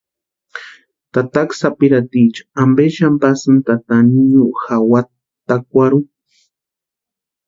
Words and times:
¿Tataka 1.13 1.53
sapirhaticha 1.61 2.41
ampe 2.61 2.85
xani 2.95 3.17
pasïni 3.21 3.59
tata 3.67 3.95
niño 4.13 4.43
jawatakwarhu? 4.63 5.99